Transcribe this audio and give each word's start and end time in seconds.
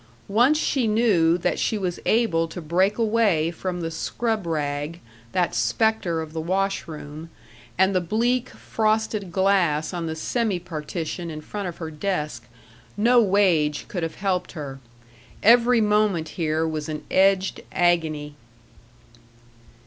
Once 0.27 0.57
she 0.57 0.87
knew 0.87 1.37
that 1.37 1.59
she 1.59 1.77
was 1.77 1.99
able 2.07 2.47
to 2.47 2.59
break 2.59 2.97
away 2.97 3.51
from 3.51 3.81
the 3.81 3.91
scrub 3.91 4.47
rag, 4.47 4.99
that 5.31 5.53
specter 5.53 6.21
of 6.21 6.33
the 6.33 6.41
wash 6.41 6.87
room, 6.87 7.29
and 7.77 7.93
the 7.93 8.01
bleak, 8.01 8.49
frosted 8.49 9.31
glass 9.31 9.93
on 9.93 10.07
the 10.07 10.15
semi 10.15 10.57
partition 10.59 11.29
in 11.29 11.39
front 11.39 11.67
of 11.67 11.77
her 11.77 11.91
desk, 11.91 12.45
no 12.97 13.21
wage 13.21 13.87
could 13.87 14.01
have 14.01 14.15
helped 14.15 14.53
her. 14.53 14.79
Every 15.43 15.81
moment 15.81 16.29
here 16.29 16.67
was 16.67 16.89
an 16.89 17.03
edged 17.11 17.61
agony. 17.71 18.33